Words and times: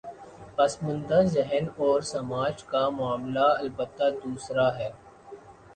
پس 0.55 0.71
ماندہ 0.83 1.19
ذہن 1.25 1.65
اور 1.77 2.01
سماج 2.05 2.63
کا 2.63 2.83
معاملہ 2.89 3.47
البتہ 3.59 4.09
دوسرا 4.23 4.67
ہے۔ 4.77 4.89